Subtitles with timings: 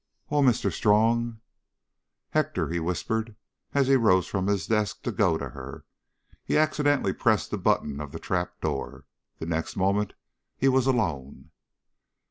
[0.31, 0.71] "Oh, Mr.
[0.71, 1.41] Strong"
[2.31, 3.35] "Hector," he whispered.
[3.75, 5.85] As he rose from his desk to go to her,
[6.43, 9.05] he accidentally pressed the button of the trap door.
[9.37, 10.13] The next moment
[10.57, 11.51] he was alone.